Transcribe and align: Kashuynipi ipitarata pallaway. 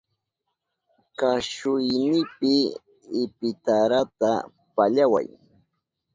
Kashuynipi 1.19 2.53
ipitarata 3.23 4.31
pallaway. 4.75 5.27